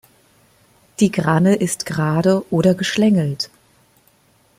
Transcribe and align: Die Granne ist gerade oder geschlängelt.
Die 0.99 1.11
Granne 1.11 1.53
ist 1.57 1.85
gerade 1.85 2.43
oder 2.51 2.73
geschlängelt. 2.73 3.51